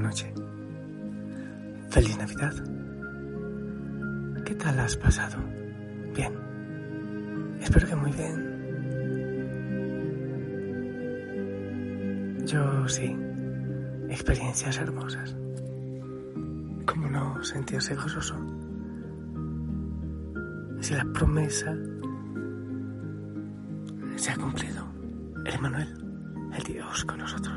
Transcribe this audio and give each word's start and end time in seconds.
Noches. 0.00 0.32
Feliz 1.90 2.16
Navidad. 2.16 2.54
¿Qué 4.44 4.54
tal 4.54 4.78
has 4.80 4.96
pasado? 4.96 5.38
Bien. 6.16 6.32
Espero 7.60 7.86
que 7.86 7.96
muy 7.96 8.10
bien. 8.12 8.56
Yo 12.46 12.88
sí. 12.88 13.14
Experiencias 14.08 14.78
hermosas. 14.78 15.36
¿Cómo 16.86 17.10
no 17.10 17.44
sentirse 17.44 17.94
gozoso? 17.94 18.36
Si 20.80 20.94
la 20.94 21.04
promesa 21.12 21.76
se 24.16 24.30
ha 24.30 24.36
cumplido. 24.36 24.88
El 25.44 25.54
Emanuel, 25.54 25.88
el 26.56 26.62
Dios 26.64 27.04
con 27.04 27.18
nosotros. 27.18 27.49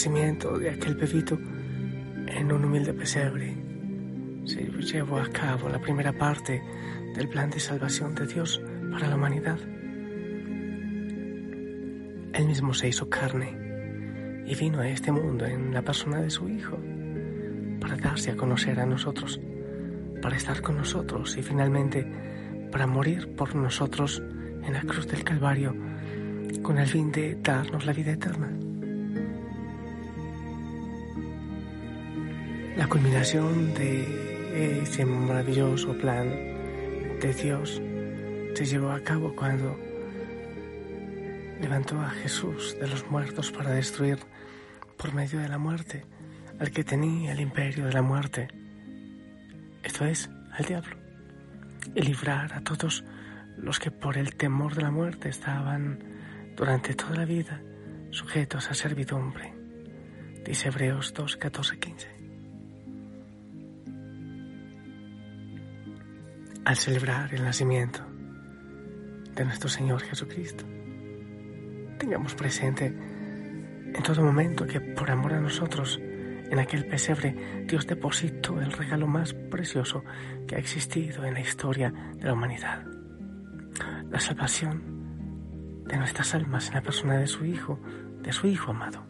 Nacimiento 0.00 0.58
de 0.58 0.70
aquel 0.70 0.94
bebito 0.94 1.38
en 2.26 2.50
un 2.50 2.64
humilde 2.64 2.94
pesebre, 2.94 3.54
se 4.46 4.64
llevó 4.64 5.18
a 5.18 5.28
cabo 5.28 5.68
la 5.68 5.78
primera 5.78 6.10
parte 6.10 6.62
del 7.14 7.28
plan 7.28 7.50
de 7.50 7.60
salvación 7.60 8.14
de 8.14 8.26
Dios 8.26 8.62
para 8.90 9.08
la 9.08 9.16
humanidad. 9.16 9.58
Él 12.32 12.46
mismo 12.46 12.72
se 12.72 12.88
hizo 12.88 13.10
carne 13.10 14.42
y 14.46 14.54
vino 14.54 14.80
a 14.80 14.88
este 14.88 15.12
mundo 15.12 15.44
en 15.44 15.74
la 15.74 15.82
persona 15.82 16.22
de 16.22 16.30
su 16.30 16.48
Hijo 16.48 16.78
para 17.78 17.96
darse 17.96 18.30
a 18.30 18.36
conocer 18.38 18.80
a 18.80 18.86
nosotros, 18.86 19.38
para 20.22 20.34
estar 20.34 20.62
con 20.62 20.78
nosotros 20.78 21.36
y 21.36 21.42
finalmente 21.42 22.10
para 22.72 22.86
morir 22.86 23.36
por 23.36 23.54
nosotros 23.54 24.22
en 24.62 24.72
la 24.72 24.80
cruz 24.80 25.06
del 25.08 25.24
Calvario 25.24 25.76
con 26.62 26.78
el 26.78 26.86
fin 26.86 27.12
de 27.12 27.36
darnos 27.42 27.84
la 27.84 27.92
vida 27.92 28.12
eterna. 28.12 28.50
La 32.76 32.86
culminación 32.86 33.74
de 33.74 34.82
ese 34.82 35.04
maravilloso 35.04 35.96
plan 35.98 36.28
de 37.20 37.34
Dios 37.34 37.82
se 38.54 38.64
llevó 38.64 38.90
a 38.90 39.00
cabo 39.00 39.34
cuando 39.34 39.76
levantó 41.60 42.00
a 42.00 42.10
Jesús 42.10 42.76
de 42.80 42.88
los 42.88 43.10
muertos 43.10 43.50
para 43.50 43.70
destruir 43.72 44.18
por 44.96 45.12
medio 45.14 45.40
de 45.40 45.48
la 45.48 45.58
muerte 45.58 46.04
al 46.60 46.70
que 46.70 46.84
tenía 46.84 47.32
el 47.32 47.40
imperio 47.40 47.86
de 47.86 47.92
la 47.92 48.02
muerte, 48.02 48.48
esto 49.82 50.04
es, 50.04 50.30
al 50.52 50.64
diablo, 50.64 50.96
y 51.94 52.02
librar 52.02 52.52
a 52.52 52.60
todos 52.60 53.04
los 53.56 53.78
que 53.78 53.90
por 53.90 54.16
el 54.16 54.36
temor 54.36 54.74
de 54.74 54.82
la 54.82 54.90
muerte 54.90 55.28
estaban 55.28 55.98
durante 56.56 56.94
toda 56.94 57.16
la 57.16 57.24
vida 57.24 57.62
sujetos 58.10 58.70
a 58.70 58.74
servidumbre. 58.74 59.54
Dice 60.44 60.68
Hebreos 60.68 61.12
2, 61.14 61.36
14, 61.36 61.78
15. 61.78 62.19
Al 66.70 66.76
celebrar 66.76 67.34
el 67.34 67.42
nacimiento 67.42 67.98
de 69.34 69.44
nuestro 69.44 69.68
Señor 69.68 70.02
Jesucristo, 70.02 70.64
tengamos 71.98 72.36
presente 72.36 72.86
en 72.86 74.02
todo 74.04 74.22
momento 74.22 74.68
que 74.68 74.80
por 74.80 75.10
amor 75.10 75.32
a 75.32 75.40
nosotros, 75.40 75.98
en 76.00 76.56
aquel 76.60 76.86
pesebre 76.86 77.64
Dios 77.66 77.88
depositó 77.88 78.60
el 78.60 78.70
regalo 78.70 79.08
más 79.08 79.34
precioso 79.34 80.04
que 80.46 80.54
ha 80.54 80.58
existido 80.60 81.24
en 81.24 81.34
la 81.34 81.40
historia 81.40 81.92
de 82.14 82.22
la 82.22 82.34
humanidad. 82.34 82.86
La 84.08 84.20
salvación 84.20 85.82
de 85.88 85.96
nuestras 85.96 86.36
almas 86.36 86.68
en 86.68 86.74
la 86.74 86.82
persona 86.82 87.18
de 87.18 87.26
su 87.26 87.44
Hijo, 87.44 87.80
de 88.22 88.32
su 88.32 88.46
Hijo 88.46 88.70
amado. 88.70 89.04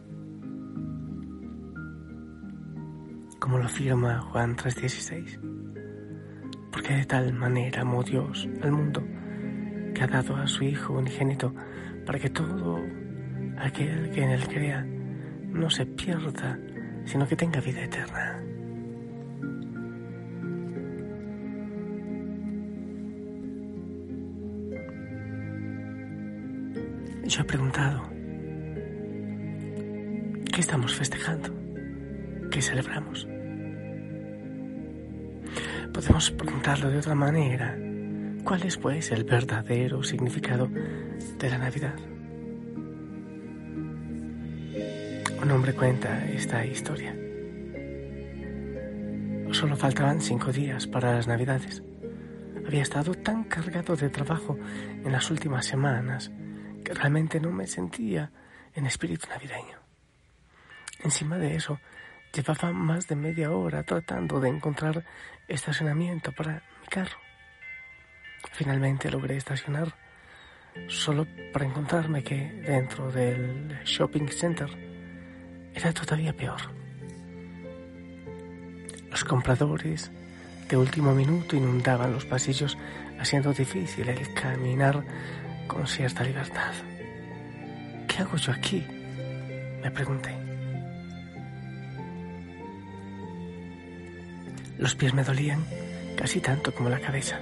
Como 3.38 3.58
lo 3.58 3.66
afirma 3.66 4.18
Juan 4.22 4.56
3:16. 4.56 5.38
Porque 6.70 6.94
de 6.94 7.04
tal 7.04 7.32
manera 7.32 7.82
amó 7.82 8.02
Dios 8.02 8.48
al 8.62 8.72
mundo 8.72 9.02
que 9.94 10.02
ha 10.02 10.06
dado 10.06 10.36
a 10.36 10.46
su 10.46 10.64
Hijo 10.64 10.94
unigénito 10.94 11.54
para 12.06 12.18
que 12.18 12.30
todo 12.30 12.80
aquel 13.58 14.10
que 14.10 14.22
en 14.22 14.30
él 14.30 14.46
crea 14.48 14.86
no 15.52 15.68
se 15.68 15.86
pierda, 15.86 16.58
sino 17.04 17.26
que 17.26 17.36
tenga 17.36 17.60
vida 17.60 17.82
eterna. 17.82 18.42
Yo 27.24 27.42
he 27.42 27.44
preguntado, 27.44 28.02
¿qué 30.52 30.60
estamos 30.60 30.94
festejando? 30.96 31.54
¿Qué 32.50 32.60
celebramos? 32.60 33.28
Podemos 35.92 36.30
preguntarlo 36.30 36.90
de 36.90 36.98
otra 36.98 37.14
manera. 37.14 37.76
¿Cuál 38.44 38.62
es, 38.62 38.76
pues, 38.76 39.10
el 39.12 39.24
verdadero 39.24 40.02
significado 40.02 40.68
de 40.68 41.50
la 41.50 41.58
Navidad? 41.58 41.94
Un 45.42 45.50
hombre 45.50 45.74
cuenta 45.74 46.26
esta 46.26 46.64
historia. 46.64 47.14
Solo 49.52 49.76
faltaban 49.76 50.20
cinco 50.20 50.52
días 50.52 50.86
para 50.86 51.14
las 51.14 51.26
Navidades. 51.26 51.82
Había 52.66 52.82
estado 52.82 53.14
tan 53.14 53.44
cargado 53.44 53.96
de 53.96 54.08
trabajo 54.10 54.56
en 55.04 55.10
las 55.10 55.30
últimas 55.30 55.66
semanas 55.66 56.30
que 56.84 56.94
realmente 56.94 57.40
no 57.40 57.50
me 57.50 57.66
sentía 57.66 58.30
en 58.74 58.86
espíritu 58.86 59.26
navideño. 59.28 59.78
Encima 61.02 61.36
de 61.38 61.56
eso, 61.56 61.80
llevaba 62.32 62.72
más 62.72 63.08
de 63.08 63.16
media 63.16 63.50
hora 63.50 63.82
tratando 63.82 64.40
de 64.40 64.48
encontrar 64.48 65.04
estacionamiento 65.48 66.32
para 66.32 66.62
mi 66.80 66.86
carro. 66.88 67.18
Finalmente 68.52 69.10
logré 69.10 69.36
estacionar 69.36 69.94
solo 70.88 71.26
para 71.52 71.66
encontrarme 71.66 72.22
que 72.22 72.36
dentro 72.66 73.10
del 73.10 73.80
shopping 73.84 74.28
center 74.28 74.70
era 75.74 75.92
todavía 75.92 76.32
peor. 76.32 76.60
Los 79.10 79.24
compradores 79.24 80.10
de 80.68 80.76
último 80.76 81.14
minuto 81.14 81.56
inundaban 81.56 82.12
los 82.12 82.24
pasillos, 82.24 82.78
haciendo 83.18 83.52
difícil 83.52 84.08
el 84.08 84.32
caminar 84.34 85.04
con 85.66 85.86
cierta 85.86 86.22
libertad. 86.22 86.72
¿Qué 88.06 88.22
hago 88.22 88.36
yo 88.36 88.52
aquí? 88.52 88.86
Me 89.82 89.90
pregunté. 89.90 90.49
Los 94.78 94.94
pies 94.94 95.14
me 95.14 95.24
dolían 95.24 95.64
casi 96.16 96.40
tanto 96.40 96.72
como 96.74 96.88
la 96.88 97.00
cabeza. 97.00 97.40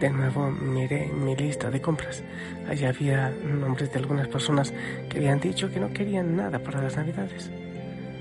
De 0.00 0.08
nuevo 0.08 0.50
miré 0.50 1.08
mi 1.08 1.36
lista 1.36 1.70
de 1.70 1.80
compras. 1.80 2.24
Allí 2.68 2.86
había 2.86 3.30
nombres 3.30 3.92
de 3.92 3.98
algunas 3.98 4.28
personas 4.28 4.72
que 5.08 5.18
habían 5.18 5.40
dicho 5.40 5.70
que 5.70 5.78
no 5.78 5.92
querían 5.92 6.36
nada 6.36 6.58
para 6.58 6.80
las 6.80 6.96
navidades. 6.96 7.50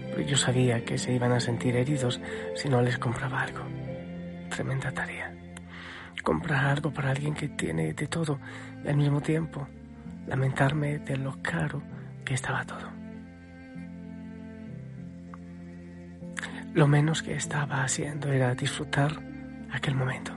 Pero 0.09 0.21
yo 0.21 0.35
sabía 0.35 0.83
que 0.83 0.97
se 0.97 1.13
iban 1.13 1.31
a 1.31 1.39
sentir 1.39 1.77
heridos 1.77 2.19
si 2.55 2.67
no 2.67 2.81
les 2.81 2.97
compraba 2.97 3.43
algo. 3.43 3.61
Tremenda 4.49 4.91
tarea. 4.91 5.33
Comprar 6.21 6.65
algo 6.65 6.91
para 6.91 7.11
alguien 7.11 7.33
que 7.33 7.47
tiene 7.47 7.93
de 7.93 8.07
todo 8.07 8.39
y 8.83 8.87
al 8.89 8.97
mismo 8.97 9.21
tiempo 9.21 9.65
lamentarme 10.27 10.99
de 10.99 11.15
lo 11.15 11.41
caro 11.41 11.81
que 12.25 12.33
estaba 12.33 12.65
todo. 12.65 12.88
Lo 16.73 16.87
menos 16.87 17.23
que 17.23 17.33
estaba 17.33 17.83
haciendo 17.83 18.31
era 18.31 18.53
disfrutar 18.53 19.11
aquel 19.71 19.95
momento. 19.95 20.31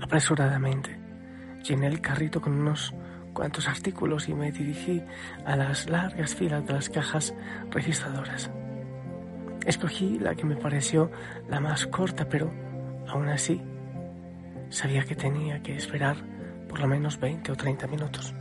Apresuradamente 0.00 0.98
llené 1.62 1.86
el 1.86 2.00
carrito 2.00 2.40
con 2.40 2.54
unos 2.54 2.94
cuantos 3.34 3.68
artículos 3.68 4.28
y 4.28 4.34
me 4.34 4.50
dirigí 4.50 5.02
a 5.44 5.56
las 5.56 5.88
largas 5.88 6.34
filas 6.34 6.66
de 6.66 6.72
las 6.72 6.88
cajas 6.88 7.34
registradoras. 7.70 8.50
Escogí 9.66 10.18
la 10.18 10.34
que 10.34 10.46
me 10.46 10.56
pareció 10.56 11.10
la 11.48 11.60
más 11.60 11.86
corta, 11.86 12.28
pero 12.28 12.50
aún 13.06 13.28
así 13.28 13.60
sabía 14.70 15.04
que 15.04 15.14
tenía 15.14 15.62
que 15.62 15.76
esperar 15.76 16.16
por 16.68 16.80
lo 16.80 16.86
menos 16.86 17.20
20 17.20 17.52
o 17.52 17.56
30 17.56 17.86
minutos. 17.86 18.34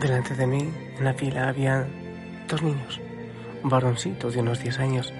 Delante 0.00 0.34
de 0.34 0.46
mí, 0.46 0.70
en 0.98 1.04
la 1.04 1.14
fila, 1.14 1.48
había 1.48 1.86
dos 2.48 2.62
niños, 2.62 3.00
un 3.62 3.70
varoncito 3.70 4.30
de 4.30 4.40
unos 4.40 4.62
10 4.62 4.78
años 4.78 5.12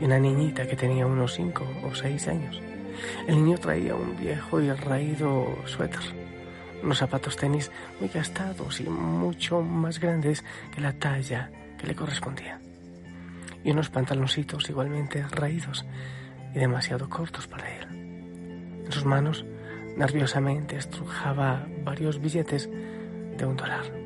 y 0.00 0.04
una 0.04 0.18
niñita 0.18 0.66
que 0.66 0.76
tenía 0.76 1.06
unos 1.06 1.34
5 1.34 1.66
o 1.84 1.94
6 1.94 2.28
años. 2.28 2.60
El 3.26 3.36
niño 3.36 3.58
traía 3.58 3.94
un 3.94 4.16
viejo 4.16 4.60
y 4.60 4.70
raído 4.70 5.56
suéter, 5.66 6.00
unos 6.82 6.98
zapatos 6.98 7.36
tenis 7.36 7.70
muy 8.00 8.08
gastados 8.08 8.80
y 8.80 8.84
mucho 8.84 9.62
más 9.62 9.98
grandes 9.98 10.44
que 10.74 10.80
la 10.80 10.92
talla 10.92 11.50
que 11.78 11.86
le 11.86 11.94
correspondía, 11.94 12.60
y 13.64 13.70
unos 13.70 13.90
pantaloncitos 13.90 14.68
igualmente 14.68 15.22
raídos 15.28 15.84
y 16.54 16.58
demasiado 16.58 17.08
cortos 17.08 17.46
para 17.46 17.68
él. 17.76 17.86
En 18.84 18.92
sus 18.92 19.04
manos 19.04 19.44
nerviosamente 19.96 20.76
estrujaba 20.76 21.66
varios 21.82 22.20
billetes 22.20 22.68
de 23.36 23.46
un 23.46 23.56
dólar. 23.56 24.03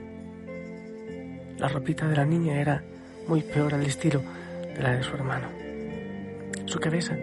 La 1.58 1.66
ropita 1.66 2.06
de 2.06 2.16
la 2.16 2.24
niña 2.24 2.60
era 2.60 2.82
muy 3.26 3.42
peor 3.42 3.74
al 3.74 3.84
estilo 3.84 4.22
de 4.74 4.80
la 4.80 4.92
de 4.92 5.02
su 5.02 5.14
hermano. 5.16 5.48
Su 6.66 6.78
cabeza 6.78 7.16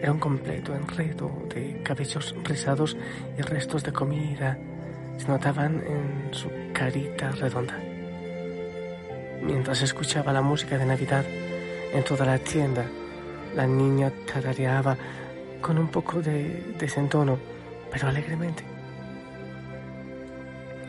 era 0.00 0.12
un 0.12 0.20
completo 0.20 0.74
enredo 0.74 1.48
de 1.52 1.82
cabellos 1.82 2.34
rizados 2.44 2.96
y 3.36 3.42
restos 3.42 3.82
de 3.82 3.92
comida 3.92 4.56
se 5.16 5.26
notaban 5.26 5.82
en 5.84 6.32
su 6.32 6.48
carita 6.72 7.32
redonda. 7.32 7.76
Mientras 9.42 9.82
escuchaba 9.82 10.32
la 10.32 10.42
música 10.42 10.78
de 10.78 10.86
Navidad 10.86 11.24
en 11.92 12.04
toda 12.04 12.24
la 12.24 12.38
tienda, 12.38 12.84
la 13.56 13.66
niña 13.66 14.12
tarareaba 14.32 14.96
con 15.60 15.76
un 15.76 15.88
poco 15.88 16.22
de 16.22 16.74
desentono, 16.78 17.36
pero 17.90 18.08
alegremente. 18.08 18.62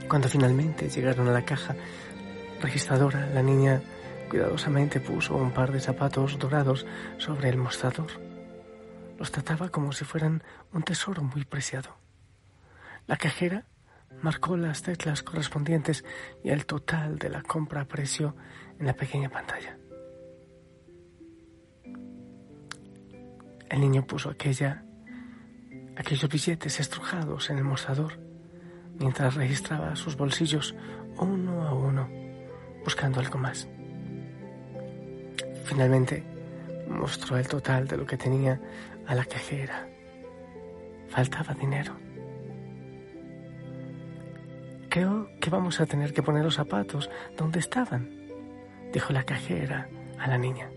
Cuando 0.07 0.29
finalmente 0.29 0.89
llegaron 0.89 1.27
a 1.27 1.31
la 1.31 1.43
caja 1.43 1.75
registradora, 2.63 3.27
la 3.27 3.43
niña 3.43 3.81
cuidadosamente 4.29 4.99
puso 4.99 5.35
un 5.35 5.51
par 5.51 5.71
de 5.71 5.79
zapatos 5.79 6.39
dorados 6.39 6.85
sobre 7.17 7.49
el 7.49 7.57
mostrador. 7.57 8.07
Los 9.19 9.31
trataba 9.31 9.69
como 9.69 9.91
si 9.91 10.05
fueran 10.05 10.41
un 10.71 10.81
tesoro 10.81 11.21
muy 11.21 11.45
preciado. 11.45 11.95
La 13.05 13.17
cajera 13.17 13.65
marcó 14.21 14.57
las 14.57 14.81
teclas 14.81 15.21
correspondientes 15.21 16.03
y 16.43 16.49
el 16.49 16.65
total 16.65 17.19
de 17.19 17.29
la 17.29 17.43
compra 17.43 17.81
apareció 17.81 18.35
en 18.79 18.87
la 18.87 18.93
pequeña 18.93 19.29
pantalla. 19.29 19.77
El 23.69 23.81
niño 23.81 24.05
puso 24.07 24.29
aquella, 24.29 24.83
aquellos 25.97 26.29
billetes 26.29 26.79
estrujados 26.79 27.49
en 27.49 27.57
el 27.57 27.63
mostrador 27.63 28.19
mientras 28.99 29.35
registraba 29.35 29.95
sus 29.95 30.15
bolsillos 30.15 30.75
uno 31.17 31.67
a 31.67 31.73
uno, 31.73 32.22
buscando 32.83 33.19
algo 33.19 33.37
más. 33.37 33.67
Finalmente 35.65 36.23
mostró 36.87 37.37
el 37.37 37.47
total 37.47 37.87
de 37.87 37.97
lo 37.97 38.05
que 38.05 38.17
tenía 38.17 38.59
a 39.07 39.15
la 39.15 39.25
cajera. 39.25 39.87
Faltaba 41.09 41.53
dinero. 41.53 41.95
Creo 44.89 45.29
que 45.39 45.49
vamos 45.49 45.79
a 45.81 45.85
tener 45.85 46.13
que 46.13 46.21
poner 46.21 46.43
los 46.43 46.55
zapatos 46.55 47.09
donde 47.35 47.59
estaban, 47.59 48.09
dijo 48.91 49.11
la 49.11 49.23
cajera 49.23 49.89
a 50.19 50.27
la 50.27 50.37
niña. 50.37 50.69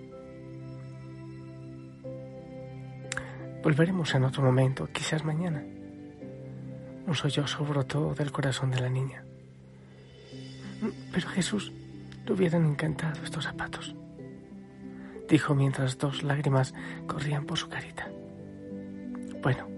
Volveremos 3.63 4.15
en 4.15 4.25
otro 4.25 4.43
momento, 4.43 4.89
quizás 4.93 5.25
mañana. 5.25 5.65
Un 7.07 7.15
sollozo 7.15 7.65
brotó 7.65 8.15
del 8.15 8.33
corazón 8.33 8.71
de 8.71 8.81
la 8.81 8.89
niña. 8.89 9.25
Pero 11.13 11.29
Jesús 11.29 11.73
le 12.27 12.33
hubieran 12.33 12.67
encantado 12.67 13.23
estos 13.23 13.45
zapatos, 13.45 13.95
dijo 15.29 15.55
mientras 15.55 15.97
dos 15.99 16.23
lágrimas 16.23 16.75
corrían 17.07 17.47
por 17.47 17.57
su 17.57 17.69
carita. 17.69 18.11
Bueno, 19.43 19.69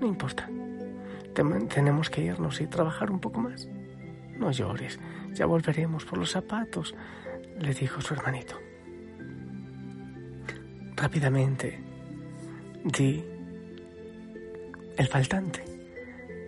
no 0.00 0.06
importa. 0.06 0.48
Tenemos 1.34 2.10
que 2.10 2.22
irnos 2.22 2.60
y 2.60 2.66
trabajar 2.66 3.12
un 3.12 3.20
poco 3.20 3.40
más. 3.40 3.68
No 4.36 4.50
llores, 4.50 4.98
ya 5.32 5.46
volveremos 5.46 6.04
por 6.04 6.18
los 6.18 6.32
zapatos, 6.32 6.94
le 7.60 7.74
dijo 7.74 8.00
su 8.00 8.14
hermanito. 8.14 8.56
Rápidamente 10.96 11.80
di 12.84 13.24
el 14.96 15.06
faltante. 15.06 15.64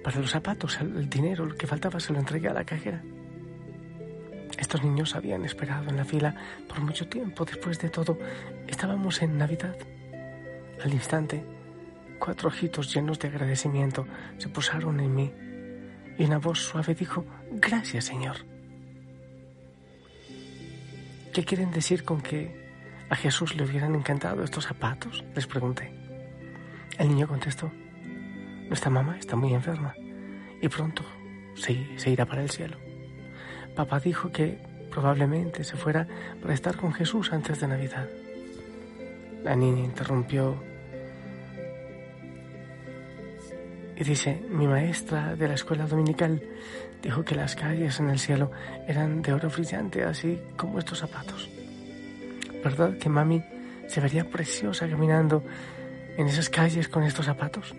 Para 0.03 0.19
los 0.19 0.31
zapatos, 0.31 0.81
el 0.81 1.09
dinero, 1.09 1.47
lo 1.47 1.55
que 1.55 1.69
faltaba, 1.69 2.01
se 2.01 2.13
lo 2.13 2.19
entregué 2.19 2.49
a 2.49 2.55
la 2.55 2.65
cajera. 2.65 3.03
Estos 4.61 4.85
niños 4.85 5.17
habían 5.17 5.45
esperado 5.45 5.89
en 5.89 5.97
la 5.97 6.05
fila 6.05 6.35
por 6.69 6.81
mucho 6.81 7.09
tiempo. 7.09 7.45
Después 7.45 7.81
de 7.81 7.89
todo, 7.89 8.19
estábamos 8.69 9.23
en 9.23 9.39
Navidad. 9.39 9.77
Al 10.85 10.93
instante, 10.93 11.45
Cuatro 12.21 12.49
ojitos 12.49 12.95
llenos 12.95 13.19
de 13.19 13.29
agradecimiento 13.29 14.07
se 14.37 14.51
posaron 14.51 15.01
en 15.01 15.15
mí 15.15 15.33
y 16.19 16.25
una 16.25 16.37
voz 16.37 16.59
suave 16.59 16.95
dijo, 16.95 17.25
Gracias, 17.51 18.05
Señor. 18.05 18.37
¿Qué 21.33 21.43
quieren 21.47 21.71
decir 21.71 22.05
con 22.05 22.21
que 22.21 23.07
a 23.09 23.17
Jesús 23.17 23.57
le 23.57 23.65
hubieran 23.65 23.95
encantado 23.95 24.45
estos 24.45 24.67
zapatos? 24.67 25.25
Les 25.35 25.47
pregunté. 25.47 25.95
El 26.99 27.09
niño 27.09 27.27
contestó, 27.27 27.73
Nuestra 28.69 28.91
mamá 28.91 29.17
está 29.17 29.35
muy 29.35 29.55
enferma 29.55 29.95
y 30.61 30.69
pronto 30.69 31.03
se, 31.55 31.99
se 31.99 32.11
irá 32.11 32.27
para 32.27 32.43
el 32.43 32.51
cielo. 32.51 32.90
Papá 33.81 33.99
dijo 33.99 34.31
que 34.31 34.59
probablemente 34.91 35.65
se 35.65 35.75
fuera 35.75 36.07
para 36.43 36.53
estar 36.53 36.77
con 36.77 36.93
Jesús 36.93 37.33
antes 37.33 37.61
de 37.61 37.67
Navidad. 37.67 38.07
La 39.43 39.57
niña 39.57 39.83
interrumpió 39.83 40.63
Y 43.97 44.05
dice, 44.05 44.39
mi 44.51 44.67
maestra 44.67 45.35
de 45.35 45.49
la 45.49 45.55
escuela 45.55 45.87
dominical 45.87 46.43
dijo 47.03 47.25
que 47.25 47.35
las 47.35 47.57
calles 47.57 47.99
en 48.01 48.11
el 48.11 48.19
cielo 48.19 48.51
eran 48.87 49.23
de 49.23 49.33
oro 49.33 49.49
brillante, 49.49 50.05
así 50.05 50.39
como 50.59 50.79
estos 50.79 50.99
zapatos. 50.99 51.49
¿Verdad 52.63 52.99
que 52.99 53.09
mami 53.09 53.43
se 53.89 54.03
vería 54.03 54.29
preciosa 54.29 54.87
caminando 54.91 55.43
en 56.19 56.27
esas 56.27 56.51
calles 56.51 56.89
con 56.89 57.03
estos 57.03 57.25
zapatos? 57.25 57.75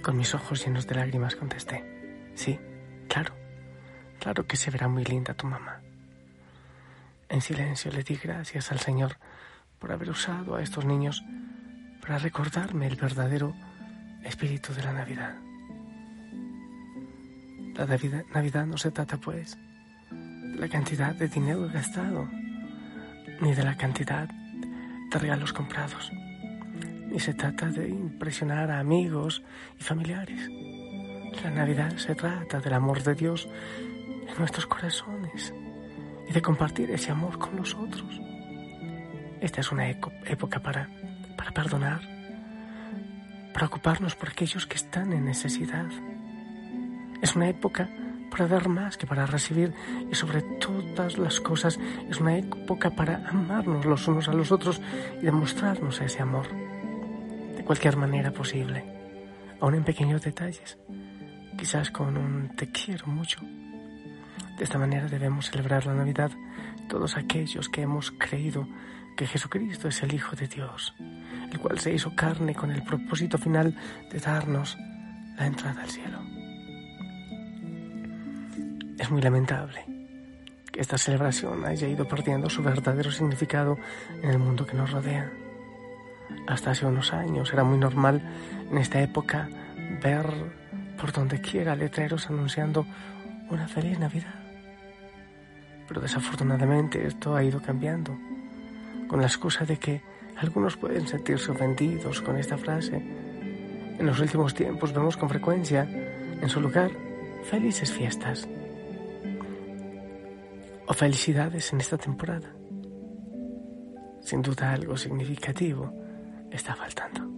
Con 0.00 0.16
mis 0.16 0.32
ojos 0.32 0.64
llenos 0.64 0.86
de 0.86 0.94
lágrimas 0.94 1.34
contesté, 1.34 1.82
sí, 2.34 2.56
claro 4.24 4.46
que 4.46 4.56
se 4.56 4.70
verá 4.70 4.88
muy 4.88 5.04
linda 5.04 5.34
tu 5.34 5.46
mamá. 5.46 5.82
En 7.28 7.42
silencio 7.42 7.92
le 7.92 8.02
di 8.02 8.16
gracias 8.16 8.72
al 8.72 8.80
Señor 8.80 9.18
por 9.78 9.92
haber 9.92 10.08
usado 10.08 10.56
a 10.56 10.62
estos 10.62 10.86
niños 10.86 11.22
para 12.00 12.16
recordarme 12.16 12.86
el 12.86 12.96
verdadero 12.96 13.54
espíritu 14.24 14.72
de 14.72 14.82
la 14.82 14.94
Navidad. 14.94 15.34
La 17.76 17.84
Navidad 18.32 18.64
no 18.64 18.78
se 18.78 18.90
trata, 18.92 19.18
pues, 19.18 19.58
de 20.10 20.56
la 20.58 20.68
cantidad 20.68 21.14
de 21.14 21.28
dinero 21.28 21.68
gastado, 21.68 22.26
ni 23.42 23.52
de 23.52 23.62
la 23.62 23.76
cantidad 23.76 24.26
de 24.26 25.18
regalos 25.18 25.52
comprados, 25.52 26.10
ni 27.10 27.20
se 27.20 27.34
trata 27.34 27.68
de 27.68 27.90
impresionar 27.90 28.70
a 28.70 28.78
amigos 28.78 29.42
y 29.78 29.82
familiares. 29.82 30.48
La 31.42 31.50
Navidad 31.50 31.94
se 31.98 32.14
trata 32.14 32.60
del 32.60 32.72
amor 32.72 33.02
de 33.02 33.14
Dios 33.14 33.48
en 34.28 34.38
nuestros 34.38 34.66
corazones 34.66 35.54
y 36.28 36.32
de 36.32 36.42
compartir 36.42 36.90
ese 36.90 37.10
amor 37.10 37.38
con 37.38 37.56
los 37.56 37.74
otros. 37.74 38.20
Esta 39.40 39.60
es 39.60 39.72
una 39.72 39.88
época 39.90 40.60
para 40.60 40.88
para 41.36 41.52
perdonar, 41.52 42.00
para 43.52 43.66
ocuparnos 43.66 44.14
por 44.14 44.30
aquellos 44.30 44.66
que 44.66 44.76
están 44.76 45.12
en 45.12 45.24
necesidad. 45.24 45.86
Es 47.20 47.36
una 47.36 47.48
época 47.48 47.88
para 48.30 48.48
dar 48.48 48.68
más 48.68 48.96
que 48.96 49.06
para 49.06 49.26
recibir 49.26 49.72
y 50.10 50.14
sobre 50.14 50.42
todas 50.42 51.18
las 51.18 51.40
cosas 51.40 51.78
es 52.08 52.20
una 52.20 52.36
época 52.36 52.90
para 52.90 53.28
amarnos 53.28 53.84
los 53.84 54.08
unos 54.08 54.28
a 54.28 54.32
los 54.32 54.50
otros 54.50 54.80
y 55.20 55.24
demostrarnos 55.24 56.00
ese 56.00 56.22
amor 56.22 56.48
de 57.56 57.64
cualquier 57.64 57.96
manera 57.96 58.32
posible, 58.32 58.84
aun 59.60 59.74
en 59.76 59.84
pequeños 59.84 60.22
detalles, 60.22 60.76
quizás 61.56 61.90
con 61.90 62.16
un 62.16 62.56
te 62.56 62.70
quiero 62.70 63.06
mucho. 63.06 63.40
De 64.56 64.64
esta 64.64 64.78
manera 64.78 65.08
debemos 65.08 65.50
celebrar 65.50 65.86
la 65.86 65.94
Navidad 65.94 66.30
todos 66.88 67.16
aquellos 67.16 67.68
que 67.68 67.82
hemos 67.82 68.12
creído 68.12 68.68
que 69.16 69.26
Jesucristo 69.26 69.88
es 69.88 70.02
el 70.02 70.14
Hijo 70.14 70.36
de 70.36 70.48
Dios, 70.48 70.94
el 71.50 71.58
cual 71.58 71.78
se 71.78 71.92
hizo 71.92 72.14
carne 72.14 72.54
con 72.54 72.70
el 72.70 72.82
propósito 72.82 73.38
final 73.38 73.76
de 74.10 74.18
darnos 74.18 74.76
la 75.36 75.46
entrada 75.46 75.82
al 75.82 75.90
cielo. 75.90 76.18
Es 78.98 79.10
muy 79.10 79.22
lamentable 79.22 79.84
que 80.72 80.80
esta 80.80 80.98
celebración 80.98 81.64
haya 81.64 81.88
ido 81.88 82.06
perdiendo 82.06 82.50
su 82.50 82.62
verdadero 82.62 83.10
significado 83.10 83.78
en 84.22 84.30
el 84.30 84.38
mundo 84.38 84.66
que 84.66 84.76
nos 84.76 84.90
rodea. 84.90 85.30
Hasta 86.46 86.72
hace 86.72 86.86
unos 86.86 87.12
años 87.12 87.52
era 87.52 87.64
muy 87.64 87.78
normal 87.78 88.22
en 88.70 88.78
esta 88.78 89.00
época 89.00 89.48
ver 90.02 90.26
por 90.98 91.12
donde 91.12 91.40
quiera 91.40 91.76
letreros 91.76 92.28
anunciando 92.28 92.86
una 93.50 93.68
feliz 93.68 93.98
Navidad. 93.98 94.43
Pero 95.86 96.00
desafortunadamente 96.00 97.06
esto 97.06 97.34
ha 97.34 97.44
ido 97.44 97.60
cambiando 97.60 98.16
con 99.08 99.20
la 99.20 99.26
excusa 99.26 99.64
de 99.64 99.76
que 99.76 100.02
algunos 100.36 100.76
pueden 100.76 101.06
sentirse 101.06 101.50
ofendidos 101.50 102.20
con 102.20 102.36
esta 102.36 102.56
frase. 102.56 102.96
En 102.96 104.06
los 104.06 104.18
últimos 104.20 104.54
tiempos 104.54 104.92
vemos 104.92 105.16
con 105.16 105.28
frecuencia 105.28 105.82
en 106.40 106.48
su 106.48 106.60
lugar 106.60 106.90
felices 107.44 107.92
fiestas 107.92 108.48
o 110.86 110.92
felicidades 110.92 111.72
en 111.72 111.80
esta 111.80 111.96
temporada. 111.96 112.52
Sin 114.20 114.42
duda 114.42 114.72
algo 114.72 114.96
significativo 114.96 115.92
está 116.50 116.74
faltando. 116.74 117.30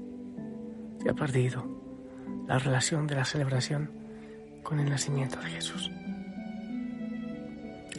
y 1.05 1.09
ha 1.09 1.15
perdido 1.15 1.65
la 2.49 2.59
relación 2.59 3.07
de 3.07 3.15
la 3.15 3.25
celebración 3.25 3.91
con 4.63 4.81
el 4.81 4.91
nacimiento 4.91 5.39
de 5.41 5.51
Jesús. 5.51 5.91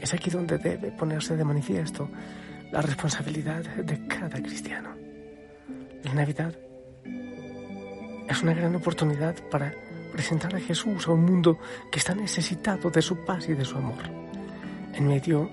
Es 0.08 0.14
aquí 0.14 0.30
donde 0.30 0.58
debe 0.58 0.90
ponerse 0.90 1.36
de 1.36 1.44
manifiesto 1.44 2.10
la 2.72 2.82
responsabilidad 2.82 3.62
de 3.62 4.08
cada 4.08 4.42
cristiano. 4.42 4.96
La 6.02 6.14
Navidad 6.14 6.56
es 8.30 8.42
una 8.42 8.54
gran 8.54 8.74
oportunidad 8.74 9.36
para 9.50 9.74
presentar 10.14 10.56
a 10.56 10.62
Jesús 10.62 11.10
a 11.10 11.12
un 11.12 11.26
mundo 11.26 11.60
que 11.92 12.00
está 12.00 12.16
necesitado 12.16 12.90
de 12.90 13.02
su 13.02 13.26
paz 13.26 13.50
y 13.50 13.54
de 13.54 13.66
su 13.66 13.78
amor. 13.78 14.06
En 14.94 15.10
medio 15.10 15.52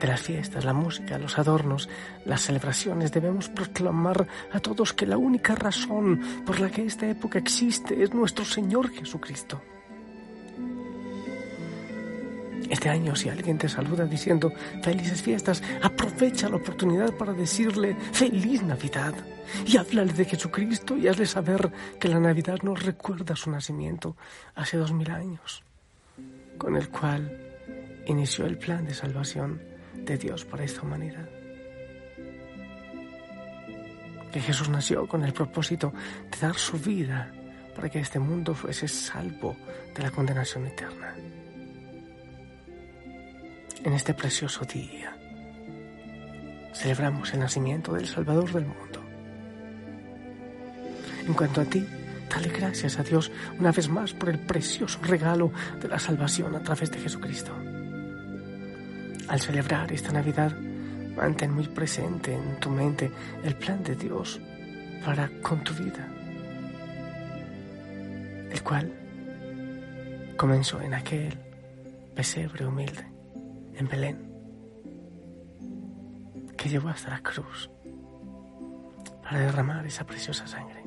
de 0.00 0.06
las 0.08 0.22
fiestas, 0.22 0.64
la 0.64 0.72
música, 0.72 1.18
los 1.18 1.38
adornos, 1.38 1.90
las 2.24 2.40
celebraciones, 2.40 3.12
debemos 3.12 3.50
proclamar 3.50 4.26
a 4.52 4.60
todos 4.60 4.94
que 4.94 5.04
la 5.04 5.18
única 5.18 5.54
razón 5.54 6.18
por 6.46 6.60
la 6.60 6.70
que 6.70 6.86
esta 6.86 7.06
época 7.06 7.38
existe 7.38 8.02
es 8.02 8.14
nuestro 8.14 8.46
Señor 8.46 8.88
Jesucristo. 8.88 9.60
Este 12.72 12.88
año, 12.88 13.14
si 13.14 13.28
alguien 13.28 13.58
te 13.58 13.68
saluda 13.68 14.06
diciendo 14.06 14.50
felices 14.82 15.20
fiestas, 15.20 15.62
aprovecha 15.82 16.48
la 16.48 16.56
oportunidad 16.56 17.14
para 17.18 17.34
decirle 17.34 17.94
feliz 18.12 18.62
Navidad 18.62 19.12
y 19.66 19.76
háblale 19.76 20.14
de 20.14 20.24
Jesucristo 20.24 20.96
y 20.96 21.06
hazle 21.06 21.26
saber 21.26 21.70
que 22.00 22.08
la 22.08 22.18
Navidad 22.18 22.60
nos 22.62 22.82
recuerda 22.82 23.36
su 23.36 23.50
nacimiento 23.50 24.16
hace 24.54 24.78
dos 24.78 24.90
mil 24.90 25.10
años, 25.10 25.62
con 26.56 26.74
el 26.74 26.88
cual 26.88 27.38
inició 28.06 28.46
el 28.46 28.56
plan 28.56 28.86
de 28.86 28.94
salvación 28.94 29.60
de 29.94 30.16
Dios 30.16 30.46
para 30.46 30.64
esta 30.64 30.80
humanidad. 30.80 31.28
Que 34.32 34.40
Jesús 34.40 34.70
nació 34.70 35.06
con 35.06 35.22
el 35.24 35.34
propósito 35.34 35.92
de 36.30 36.38
dar 36.38 36.56
su 36.56 36.78
vida 36.78 37.30
para 37.76 37.90
que 37.90 38.00
este 38.00 38.18
mundo 38.18 38.54
fuese 38.54 38.88
salvo 38.88 39.54
de 39.94 40.02
la 40.02 40.10
condenación 40.10 40.66
eterna 40.66 41.14
en 43.84 43.92
este 43.94 44.14
precioso 44.14 44.64
día. 44.64 45.16
Celebramos 46.72 47.32
el 47.34 47.40
nacimiento 47.40 47.92
del 47.92 48.06
Salvador 48.06 48.50
del 48.52 48.66
mundo. 48.66 49.02
En 51.26 51.34
cuanto 51.34 51.60
a 51.60 51.64
ti, 51.64 51.84
dale 52.28 52.48
gracias 52.48 52.98
a 52.98 53.02
Dios 53.02 53.30
una 53.58 53.72
vez 53.72 53.88
más 53.88 54.12
por 54.14 54.30
el 54.30 54.38
precioso 54.38 54.98
regalo 55.02 55.52
de 55.80 55.88
la 55.88 55.98
salvación 55.98 56.54
a 56.54 56.62
través 56.62 56.90
de 56.90 56.98
Jesucristo. 56.98 57.52
Al 59.28 59.40
celebrar 59.40 59.92
esta 59.92 60.12
Navidad, 60.12 60.52
mantén 61.16 61.52
muy 61.52 61.68
presente 61.68 62.34
en 62.34 62.58
tu 62.58 62.70
mente 62.70 63.10
el 63.44 63.54
plan 63.54 63.82
de 63.82 63.94
Dios 63.94 64.40
para 65.04 65.28
con 65.42 65.62
tu 65.62 65.74
vida, 65.74 66.08
el 68.50 68.62
cual 68.62 68.92
comenzó 70.36 70.80
en 70.80 70.94
aquel 70.94 71.36
pesebre 72.14 72.66
humilde 72.66 73.11
en 73.82 73.88
Belén, 73.88 74.18
que 76.56 76.68
llevó 76.68 76.88
hasta 76.88 77.10
la 77.10 77.20
cruz 77.20 77.68
para 79.24 79.40
derramar 79.40 79.84
esa 79.84 80.06
preciosa 80.06 80.46
sangre. 80.46 80.84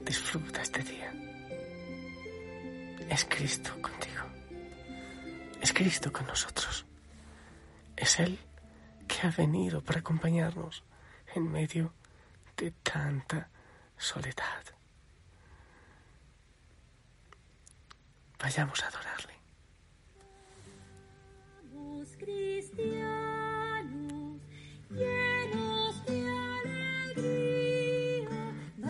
Disfruta 0.00 0.62
este 0.62 0.84
día. 0.84 1.12
Es 3.08 3.24
Cristo 3.24 3.72
contigo. 3.82 4.24
Es 5.60 5.72
Cristo 5.72 6.12
con 6.12 6.26
nosotros. 6.26 6.86
Es 7.96 8.20
Él 8.20 8.38
que 9.08 9.26
ha 9.26 9.30
venido 9.30 9.82
para 9.82 9.98
acompañarnos 9.98 10.84
en 11.34 11.50
medio 11.50 11.92
de 12.56 12.70
tanta 12.70 13.50
soledad. 13.96 14.62
Vayamos 18.38 18.80
a 18.84 18.86
adorarle. 18.86 19.37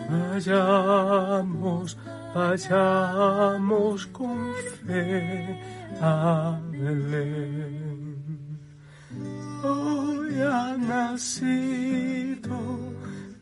Vayamos, 0.09 1.97
vayamos 2.33 4.05
con 4.07 4.53
fe 4.85 5.59
a 6.01 6.59
Belén. 6.71 8.57
Hoy 9.63 10.41
ha 10.41 10.75
nacido 10.77 12.57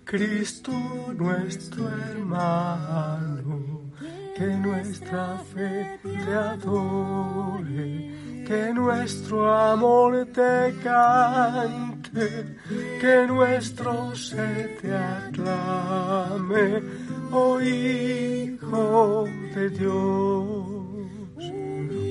Cristo 0.03 0.71
nuestro 1.15 1.87
hermano, 1.89 3.91
que 4.35 4.47
nuestra 4.47 5.37
fe 5.53 5.99
le 6.03 6.33
adore, 6.33 8.11
que 8.47 8.73
nuestro 8.73 9.53
amor 9.53 10.25
te 10.33 10.73
cante 10.81 12.55
que 13.01 13.27
nuestro 13.27 14.15
se 14.15 14.77
te 14.81 14.95
aclame, 14.95 16.81
oh 17.29 17.59
Hijo 17.59 19.25
de 19.53 19.69
Dios. 19.69 20.65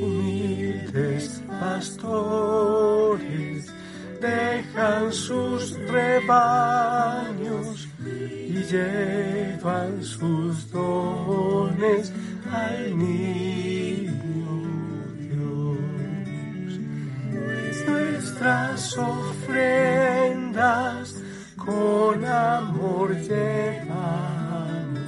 Humildes 0.03 1.43
pastores 1.49 2.13
dejan 4.21 5.13
sus 5.13 5.79
rebaños 5.89 7.89
y 8.05 8.63
llevan 8.63 10.05
sus 10.05 10.71
dones 10.71 12.13
al 12.53 12.99
niño 12.99 13.66
Nuestras 18.47 18.99
ofrendas 18.99 21.07
con 21.57 22.25
amor 22.25 23.17
llevamos, 23.17 25.01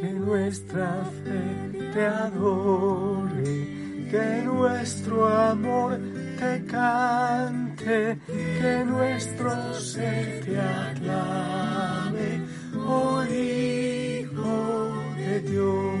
que 0.00 0.12
nuestra 0.12 1.04
fe 1.22 1.92
te 1.92 2.04
adore, 2.04 4.08
que 4.10 4.42
nuestro 4.44 5.28
amor 5.28 6.00
te 6.36 6.64
cante, 6.66 8.18
que 8.26 8.84
nuestro 8.84 9.72
ser 9.74 10.44
te 10.44 10.60
aclame, 10.60 12.42
oh 12.74 13.22
Hijo 13.22 14.92
de 15.16 15.40
Dios. 15.42 15.94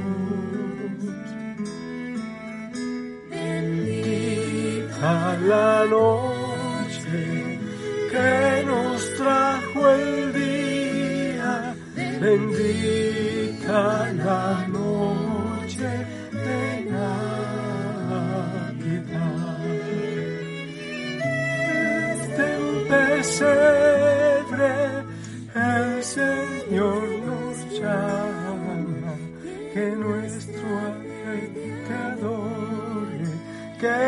Bendita 3.30 5.38
la 5.46 5.86
noche 5.86 6.37
que 8.18 8.64
nos 8.66 9.14
trajo 9.16 9.80
el 9.90 10.32
día, 10.32 11.74
bendita 12.20 13.82
la 14.24 14.66
noche 14.68 15.90
de 16.46 16.60
Navidad. 16.90 17.98
Desde 21.68 22.46
un 22.66 22.76
pesebre 22.92 24.74
el 25.54 25.88
Señor 26.02 27.02
nos 27.28 27.56
llama, 27.80 29.14
que 29.72 29.86
nuestro 30.04 30.68
adore, 32.06 33.30
que 33.80 34.07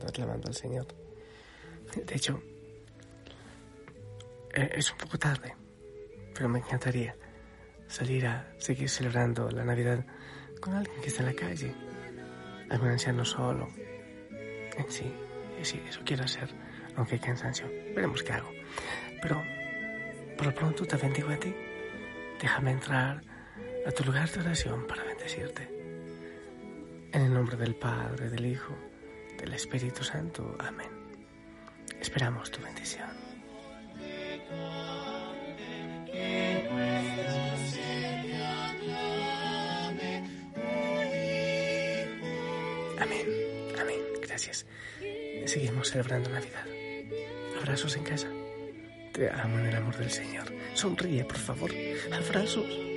aclamando 0.00 0.48
al 0.48 0.54
Señor. 0.54 0.86
De 1.94 2.14
hecho, 2.14 2.42
eh, 4.54 4.70
es 4.74 4.90
un 4.92 4.98
poco 4.98 5.18
tarde, 5.18 5.54
pero 6.34 6.48
me 6.48 6.58
encantaría 6.58 7.16
salir 7.86 8.26
a 8.26 8.52
seguir 8.58 8.88
celebrando 8.88 9.50
la 9.50 9.64
Navidad 9.64 10.04
con 10.60 10.74
alguien 10.74 11.00
que 11.00 11.08
está 11.08 11.22
en 11.22 11.28
la 11.28 11.34
calle, 11.34 11.74
algún 12.70 12.88
anciano 12.88 13.24
solo. 13.24 13.68
En 14.76 14.90
sí, 14.90 15.12
y 15.60 15.64
sí, 15.64 15.82
eso 15.88 16.00
quiero 16.04 16.24
hacer, 16.24 16.48
aunque 16.96 17.14
hay 17.14 17.20
cansancio. 17.20 17.66
Veremos 17.94 18.22
qué 18.22 18.32
hago. 18.32 18.50
Pero 19.20 19.42
por 20.36 20.46
lo 20.46 20.54
pronto 20.54 20.84
te 20.86 20.96
bendigo 20.96 21.28
a 21.28 21.36
ti, 21.36 21.54
déjame 22.40 22.72
entrar 22.72 23.22
a 23.86 23.90
tu 23.90 24.04
lugar 24.04 24.30
de 24.30 24.40
oración 24.40 24.86
para 24.86 25.04
bendecirte. 25.04 25.68
En 27.12 27.22
el 27.22 27.34
nombre 27.34 27.56
del 27.56 27.74
Padre, 27.74 28.30
del 28.30 28.46
Hijo, 28.46 28.74
del 29.38 29.54
Espíritu 29.54 30.04
Santo. 30.04 30.56
Amén. 30.58 30.90
Esperamos 32.00 32.50
tu 32.50 32.60
bendición. 32.62 33.08
Amén, 42.98 43.26
amén, 43.80 43.98
gracias. 44.20 44.66
Seguimos 45.46 45.88
celebrando 45.90 46.30
Navidad. 46.30 46.66
Abrazos 47.58 47.96
en 47.96 48.04
casa. 48.04 48.28
Te 49.12 49.30
amo 49.30 49.58
en 49.58 49.66
el 49.66 49.76
amor 49.76 49.96
del 49.96 50.10
Señor. 50.10 50.46
Sonríe, 50.74 51.24
por 51.24 51.38
favor. 51.38 51.70
Abrazos. 52.12 52.91